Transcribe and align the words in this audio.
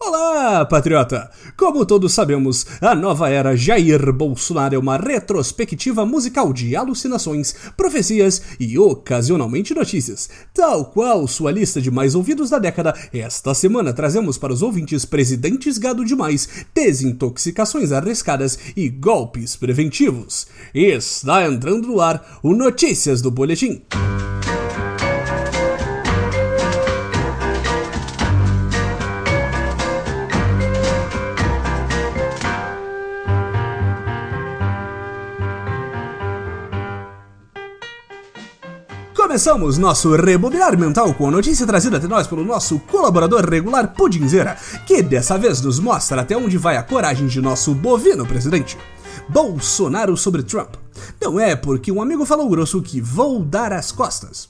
Olá, 0.00 0.64
patriota! 0.64 1.28
Como 1.56 1.84
todos 1.84 2.12
sabemos, 2.12 2.64
a 2.80 2.94
nova 2.94 3.28
era 3.30 3.56
Jair 3.56 4.12
Bolsonaro 4.12 4.76
é 4.76 4.78
uma 4.78 4.96
retrospectiva 4.96 6.06
musical 6.06 6.52
de 6.52 6.76
alucinações, 6.76 7.52
profecias 7.76 8.40
e 8.60 8.78
ocasionalmente 8.78 9.74
notícias. 9.74 10.30
Tal 10.54 10.84
qual 10.84 11.26
sua 11.26 11.50
lista 11.50 11.80
de 11.80 11.90
mais 11.90 12.14
ouvidos 12.14 12.48
da 12.48 12.60
década, 12.60 12.94
esta 13.12 13.52
semana 13.54 13.92
trazemos 13.92 14.38
para 14.38 14.52
os 14.52 14.62
ouvintes 14.62 15.04
presidentes 15.04 15.78
gado 15.78 16.04
demais, 16.04 16.48
desintoxicações 16.72 17.90
arriscadas 17.90 18.56
e 18.76 18.88
golpes 18.88 19.56
preventivos. 19.56 20.46
Está 20.72 21.44
entrando 21.44 21.88
no 21.88 22.00
ar 22.00 22.38
o 22.40 22.54
Notícias 22.54 23.20
do 23.20 23.32
Boletim. 23.32 23.82
Começamos 39.28 39.76
nosso 39.76 40.16
rebobinar 40.16 40.74
mental 40.78 41.12
com 41.12 41.28
a 41.28 41.30
notícia 41.30 41.66
trazida 41.66 41.98
até 41.98 42.08
nós 42.08 42.26
pelo 42.26 42.42
nosso 42.42 42.78
colaborador 42.78 43.44
regular 43.44 43.92
Pudinzeira, 43.92 44.56
que 44.86 45.02
dessa 45.02 45.36
vez 45.36 45.60
nos 45.60 45.78
mostra 45.78 46.22
até 46.22 46.34
onde 46.34 46.56
vai 46.56 46.78
a 46.78 46.82
coragem 46.82 47.26
de 47.26 47.38
nosso 47.38 47.74
bovino 47.74 48.24
presidente. 48.24 48.78
Bolsonaro 49.28 50.16
sobre 50.16 50.42
Trump. 50.42 50.76
Não 51.20 51.38
é 51.38 51.54
porque 51.54 51.92
um 51.92 52.00
amigo 52.00 52.24
falou 52.24 52.48
grosso 52.48 52.80
que 52.80 53.02
vou 53.02 53.44
dar 53.44 53.70
as 53.70 53.92
costas. 53.92 54.48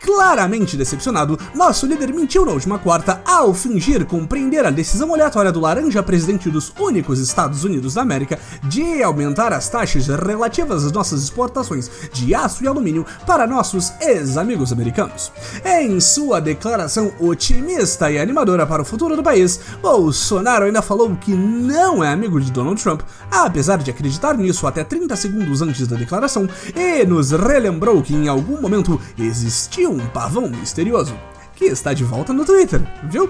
Claramente 0.00 0.76
decepcionado, 0.76 1.38
nosso 1.54 1.86
líder 1.86 2.14
mentiu 2.14 2.44
na 2.46 2.52
última 2.52 2.78
quarta 2.78 3.20
ao 3.24 3.52
fingir 3.52 4.06
compreender 4.06 4.64
a 4.64 4.70
decisão 4.70 5.12
aleatória 5.12 5.50
do 5.50 5.60
laranja 5.60 6.02
presidente 6.02 6.48
dos 6.50 6.72
únicos 6.78 7.18
Estados 7.18 7.64
Unidos 7.64 7.94
da 7.94 8.02
América 8.02 8.38
de 8.62 9.02
aumentar 9.02 9.52
as 9.52 9.68
taxas 9.68 10.06
relativas 10.06 10.84
às 10.84 10.92
nossas 10.92 11.22
exportações 11.22 11.90
de 12.12 12.34
aço 12.34 12.62
e 12.62 12.68
alumínio 12.68 13.04
para 13.26 13.46
nossos 13.46 13.92
ex-amigos 14.00 14.72
americanos. 14.72 15.32
Em 15.64 15.98
sua 16.00 16.40
declaração 16.40 17.12
otimista 17.18 18.10
e 18.10 18.18
animadora 18.18 18.66
para 18.66 18.82
o 18.82 18.84
futuro 18.84 19.16
do 19.16 19.22
país, 19.22 19.60
Bolsonaro 19.82 20.66
ainda 20.66 20.80
falou 20.80 21.16
que 21.16 21.32
não 21.32 22.04
é 22.04 22.12
amigo 22.12 22.40
de 22.40 22.52
Donald 22.52 22.80
Trump, 22.80 23.02
apesar 23.30 23.78
de 23.78 23.90
acreditar 23.90 24.36
nisso 24.36 24.66
até 24.66 24.84
30 24.84 25.16
segundos 25.16 25.60
antes 25.60 25.86
da 25.88 25.96
declaração, 25.96 26.48
e 26.74 27.04
nos 27.04 27.32
relembrou 27.32 28.00
que 28.02 28.14
em 28.14 28.28
algum 28.28 28.60
momento 28.60 29.00
existiu 29.18 29.87
um 29.88 30.06
pavão 30.06 30.48
misterioso, 30.48 31.14
que 31.54 31.64
está 31.64 31.92
de 31.92 32.04
volta 32.04 32.32
no 32.32 32.44
Twitter, 32.44 32.80
viu? 33.04 33.28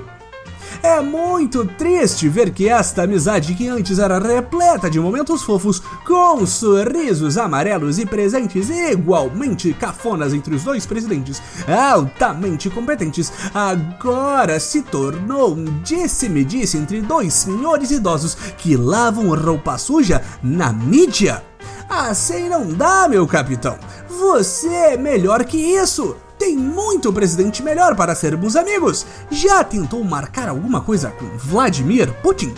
É 0.83 1.01
muito 1.01 1.65
triste 1.65 2.29
ver 2.29 2.51
que 2.51 2.69
esta 2.69 3.03
amizade 3.03 3.55
que 3.55 3.69
antes 3.69 3.99
era 3.99 4.19
repleta 4.19 4.89
de 4.89 5.01
momentos 5.01 5.43
fofos, 5.43 5.81
com 6.07 6.47
sorrisos 6.47 7.37
amarelos 7.37 7.99
e 7.99 8.07
presentes 8.07 8.71
igualmente 8.71 9.73
cafonas 9.73 10.33
entre 10.33 10.55
os 10.55 10.63
dois 10.63 10.87
presidentes 10.87 11.43
altamente 11.67 12.71
competentes, 12.71 13.33
agora 13.53 14.61
se 14.61 14.83
tornou 14.83 15.55
um 15.55 15.65
disse-me-disse 15.83 16.77
entre 16.77 17.01
dois 17.01 17.35
senhores 17.35 17.91
idosos 17.91 18.35
que 18.57 18.77
lavam 18.77 19.35
roupa 19.35 19.79
suja 19.79 20.23
na 20.43 20.73
mídia. 20.73 21.43
Assim 21.89 22.49
não 22.49 22.69
dá, 22.73 23.09
meu 23.09 23.27
capitão. 23.27 23.79
Você 24.09 24.69
é 24.69 24.97
melhor 24.97 25.45
que 25.45 25.57
isso. 25.57 26.15
Tem 26.49 26.57
muito 26.57 27.13
presidente 27.13 27.63
melhor 27.63 27.95
para 27.95 28.15
sermos 28.15 28.57
amigos. 28.57 29.05
Já 29.31 29.63
tentou 29.63 30.03
marcar 30.03 30.49
alguma 30.49 30.81
coisa 30.81 31.11
com 31.11 31.27
Vladimir 31.37 32.11
Putin? 32.23 32.55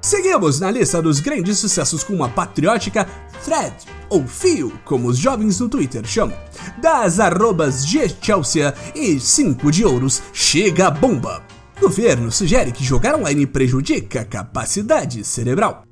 Seguimos 0.00 0.58
na 0.58 0.70
lista 0.70 1.02
dos 1.02 1.20
grandes 1.20 1.58
sucessos 1.58 2.02
com 2.02 2.14
uma 2.14 2.30
patriótica 2.30 3.06
thread, 3.44 3.74
ou 4.08 4.26
fio, 4.26 4.72
como 4.86 5.08
os 5.08 5.18
jovens 5.18 5.60
no 5.60 5.68
Twitter 5.68 6.06
chamam. 6.06 6.38
Das 6.80 7.20
arrobas 7.20 7.86
de 7.86 8.08
Chelsea 8.22 8.74
e 8.94 9.20
5 9.20 9.70
de 9.70 9.84
ouros, 9.84 10.22
chega 10.32 10.86
a 10.86 10.90
bomba. 10.90 11.42
Governo 11.78 12.32
sugere 12.32 12.72
que 12.72 12.82
jogar 12.82 13.14
online 13.16 13.46
prejudica 13.46 14.22
a 14.22 14.24
capacidade 14.24 15.22
cerebral. 15.22 15.84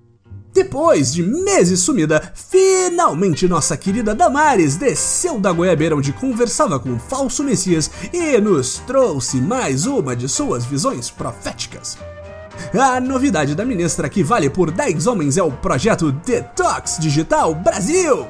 Depois 0.53 1.12
de 1.12 1.22
meses 1.22 1.81
sumida, 1.81 2.33
finalmente 2.34 3.47
nossa 3.47 3.77
querida 3.77 4.15
Damares 4.15 4.77
desceu 4.77 5.38
da 5.38 5.53
goiabeira 5.53 5.97
onde 5.97 6.12
conversava 6.12 6.78
com 6.78 6.94
o 6.94 6.99
falso 6.99 7.44
Messias 7.44 7.88
e 8.12 8.38
nos 8.41 8.78
trouxe 8.78 9.37
mais 9.37 9.87
uma 9.87 10.16
de 10.16 10.28
suas 10.28 10.65
visões 10.65 11.09
proféticas. 11.09 11.97
A 12.78 13.00
novidade 13.00 13.55
da 13.55 13.65
ministra 13.65 14.09
que 14.09 14.22
vale 14.22 14.50
por 14.50 14.71
10 14.71 15.06
homens 15.06 15.37
é 15.37 15.43
o 15.43 15.53
projeto 15.53 16.12
Detox 16.12 16.99
Digital 16.99 17.55
Brasil. 17.55 18.27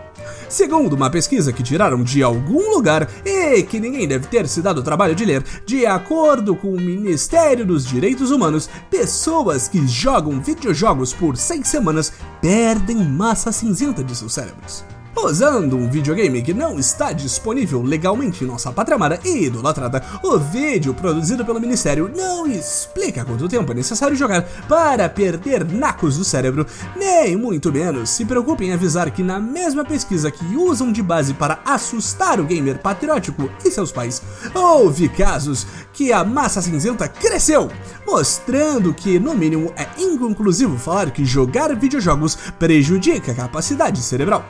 Segundo 0.51 0.95
uma 0.95 1.09
pesquisa 1.09 1.53
que 1.53 1.63
tiraram 1.63 2.03
de 2.03 2.25
algum 2.25 2.75
lugar 2.75 3.09
e 3.25 3.63
que 3.63 3.79
ninguém 3.79 4.09
deve 4.09 4.27
ter 4.27 4.49
se 4.49 4.61
dado 4.61 4.79
o 4.79 4.83
trabalho 4.83 5.15
de 5.15 5.25
ler, 5.25 5.45
de 5.65 5.87
acordo 5.87 6.57
com 6.57 6.73
o 6.75 6.81
Ministério 6.81 7.65
dos 7.65 7.87
Direitos 7.87 8.33
Humanos, 8.33 8.69
pessoas 8.91 9.69
que 9.69 9.87
jogam 9.87 10.41
videojogos 10.41 11.13
por 11.13 11.37
seis 11.37 11.69
semanas 11.69 12.13
perdem 12.43 12.97
massa 12.97 13.53
cinzenta 13.53 14.03
de 14.03 14.17
seus 14.17 14.35
cérebros 14.35 14.85
usando 15.17 15.77
um 15.77 15.89
videogame 15.89 16.43
que 16.43 16.55
não 16.55 16.79
está 16.79 17.13
disponível 17.13 17.83
legalmente 17.83 18.45
em 18.45 18.47
nossa 18.47 18.73
pátria 18.73 18.97
amada 18.97 19.21
e 19.25 19.47
idolatrada, 19.47 20.03
o 20.23 20.39
vídeo 20.39 20.95
produzido 20.95 21.45
pelo 21.45 21.61
Ministério 21.61 22.11
não 22.15 22.47
explica 22.47 23.25
quanto 23.25 23.49
tempo 23.49 23.73
é 23.73 23.75
necessário 23.75 24.17
jogar 24.17 24.43
para 24.69 25.09
perder 25.09 25.65
nacos 25.65 26.17
do 26.17 26.25
cérebro, 26.25 26.67
nem 26.97 27.37
muito 27.37 27.73
menos 27.73 28.11
se 28.11 28.25
preocupe 28.25 28.65
em 28.65 28.73
avisar 28.73 29.11
que 29.11 29.23
na 29.23 29.39
mesma 29.39 29.85
pesquisa 29.85 30.31
que 30.31 30.57
usam 30.57 30.93
de 30.93 31.03
base 31.03 31.35
para 31.35 31.61
assustar 31.65 32.41
o 32.41 32.45
gamer 32.45 32.79
patriótico 32.79 33.51
e 33.65 33.71
seus 33.71 33.93
pais, 33.93 34.23
houve 34.55 35.09
casos 35.09 35.67
que 35.93 36.13
a 36.13 36.25
massa 36.25 36.63
cinzenta 36.63 37.09
cresceu, 37.09 37.71
mostrando 38.07 38.95
que, 38.95 39.19
no 39.19 39.35
mínimo, 39.35 39.73
é 39.77 39.87
inconclusivo 40.01 40.79
falar 40.79 41.11
que 41.11 41.25
jogar 41.25 41.75
videojogos 41.77 42.37
prejudica 42.59 43.33
a 43.33 43.35
capacidade 43.35 44.01
cerebral. 44.01 44.45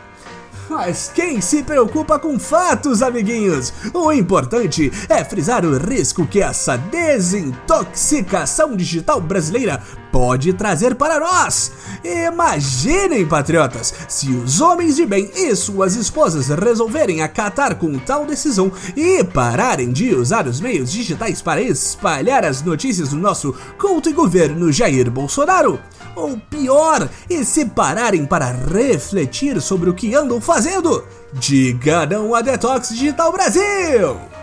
Mas 0.70 1.10
quem 1.12 1.40
se 1.40 1.64
preocupa 1.64 2.16
com 2.16 2.38
fatos, 2.38 3.02
amiguinhos? 3.02 3.72
O 3.92 4.12
importante 4.12 4.92
é 5.08 5.24
frisar 5.24 5.66
o 5.66 5.76
risco 5.76 6.24
que 6.24 6.40
essa 6.40 6.76
desintoxicação 6.76 8.76
digital 8.76 9.20
brasileira 9.20 9.82
pode 10.10 10.52
trazer 10.52 10.94
para 10.94 11.20
nós. 11.20 11.72
Imaginem, 12.04 13.26
patriotas, 13.26 13.92
se 14.08 14.30
os 14.30 14.60
homens 14.60 14.96
de 14.96 15.06
bem 15.06 15.30
e 15.34 15.54
suas 15.54 15.96
esposas 15.96 16.48
resolverem 16.48 17.22
acatar 17.22 17.76
com 17.76 17.98
tal 17.98 18.26
decisão 18.26 18.72
e 18.96 19.22
pararem 19.24 19.90
de 19.90 20.14
usar 20.14 20.46
os 20.46 20.60
meios 20.60 20.90
digitais 20.90 21.42
para 21.42 21.62
espalhar 21.62 22.44
as 22.44 22.62
notícias 22.62 23.10
do 23.10 23.16
nosso 23.16 23.54
culto 23.78 24.08
e 24.08 24.12
governo 24.12 24.72
Jair 24.72 25.10
Bolsonaro 25.10 25.80
ou 26.14 26.36
pior, 26.38 27.08
e 27.28 27.44
se 27.44 27.64
pararem 27.64 28.26
para 28.26 28.50
refletir 28.50 29.60
sobre 29.60 29.90
o 29.90 29.94
que 29.94 30.14
andam 30.14 30.40
fazendo, 30.40 31.04
diga 31.32 32.06
não 32.06 32.34
a 32.34 32.42
Detox 32.42 32.90
Digital 32.90 33.32
Brasil! 33.32 34.39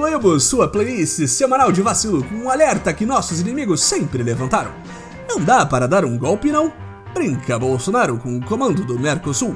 Concluímos 0.00 0.44
sua 0.44 0.66
playlist 0.66 1.26
semanal 1.26 1.70
de 1.70 1.82
vacilo 1.82 2.24
com 2.24 2.34
um 2.36 2.48
alerta 2.48 2.90
que 2.90 3.04
nossos 3.04 3.38
inimigos 3.38 3.82
sempre 3.82 4.22
levantaram. 4.22 4.72
Não 5.28 5.38
dá 5.38 5.66
para 5.66 5.86
dar 5.86 6.06
um 6.06 6.16
golpe, 6.16 6.50
não? 6.50 6.72
Brinca 7.12 7.58
Bolsonaro 7.58 8.16
com 8.16 8.38
o 8.38 8.42
comando 8.42 8.82
do 8.82 8.98
Mercosul. 8.98 9.54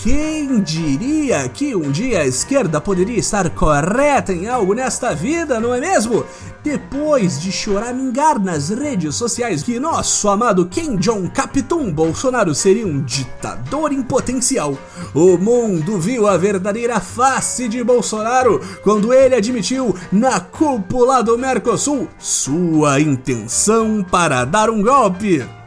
Quem 0.00 0.60
diria 0.60 1.46
que 1.48 1.76
um 1.76 1.92
dia 1.92 2.22
a 2.22 2.26
esquerda 2.26 2.80
poderia 2.80 3.18
estar 3.18 3.48
correta 3.50 4.32
em 4.32 4.48
algo 4.48 4.74
nesta 4.74 5.14
vida, 5.14 5.60
não 5.60 5.74
é 5.74 5.80
mesmo? 5.80 6.24
Depois 6.64 7.40
de 7.40 7.52
choramingar 7.52 8.40
nas 8.40 8.70
redes 8.70 9.14
sociais 9.14 9.62
que 9.62 9.78
nosso 9.78 10.28
amado 10.28 10.66
Kim 10.66 10.96
Jong 10.96 11.28
Capitão 11.30 11.92
Bolsonaro 11.92 12.54
seria 12.54 12.86
um 12.86 13.02
ditador 13.02 13.92
em 13.92 14.02
potencial, 14.02 14.76
o 15.14 15.36
mundo 15.36 15.98
viu 15.98 16.26
a 16.26 16.36
verdadeira 16.36 16.98
face 16.98 17.68
de 17.68 17.84
Bolsonaro 17.84 18.60
quando 18.82 19.12
ele 19.12 19.34
admitiu 19.34 19.94
na 20.10 20.40
cúpula 20.40 21.22
do 21.22 21.36
Mercosul 21.36 22.08
sua 22.18 22.98
intenção 22.98 24.02
para 24.02 24.44
dar 24.44 24.70
um 24.70 24.82
golpe. 24.82 25.61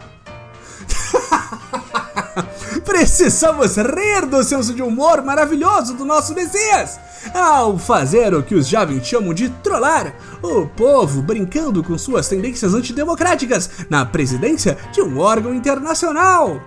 Precisamos 2.86 3.76
rir 3.78 4.28
do 4.28 4.44
senso 4.44 4.74
de 4.74 4.82
humor 4.82 5.24
maravilhoso 5.24 5.96
do 5.96 6.06
nosso 6.06 6.36
Messias! 6.36 7.00
Ao 7.34 7.78
fazer 7.80 8.34
o 8.36 8.44
que 8.44 8.54
os 8.54 8.68
jovens 8.68 9.08
chamam 9.08 9.34
de 9.34 9.50
trollar, 9.50 10.14
o 10.44 10.68
povo 10.68 11.24
brincando 11.24 11.84
com 11.84 11.98
suas 11.98 12.30
tendências 12.30 12.76
antidemocráticas 12.76 13.70
na 13.90 14.06
presidência 14.06 14.78
de 14.94 15.02
um 15.02 15.18
órgão 15.18 15.54
internacional. 15.54 16.62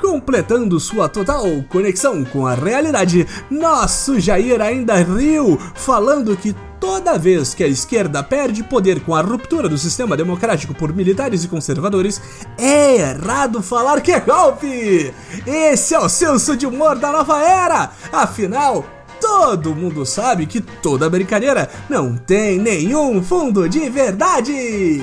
Completando 0.00 0.78
sua 0.78 1.08
total 1.08 1.46
conexão 1.70 2.24
com 2.26 2.46
a 2.46 2.54
realidade, 2.54 3.26
nosso 3.50 4.20
Jair 4.20 4.60
ainda 4.60 4.96
riu, 4.96 5.58
falando 5.74 6.36
que 6.36 6.54
toda 6.80 7.18
vez 7.18 7.54
que 7.54 7.64
a 7.64 7.68
esquerda 7.68 8.22
perde 8.22 8.62
poder 8.62 9.00
com 9.00 9.14
a 9.14 9.20
ruptura 9.20 9.68
do 9.68 9.78
sistema 9.78 10.16
democrático 10.16 10.74
por 10.74 10.92
militares 10.94 11.44
e 11.44 11.48
conservadores, 11.48 12.20
é 12.58 12.96
errado 12.96 13.62
falar 13.62 14.00
que 14.00 14.12
é 14.12 14.20
golpe! 14.20 15.12
Esse 15.46 15.94
é 15.94 15.98
o 15.98 16.08
senso 16.08 16.56
de 16.56 16.66
humor 16.66 16.96
da 16.98 17.12
nova 17.12 17.42
era! 17.42 17.90
Afinal, 18.12 18.84
todo 19.20 19.74
mundo 19.74 20.04
sabe 20.04 20.46
que 20.46 20.60
toda 20.60 21.10
brincadeira 21.10 21.70
não 21.88 22.16
tem 22.16 22.58
nenhum 22.58 23.22
fundo 23.22 23.68
de 23.68 23.88
verdade! 23.88 25.02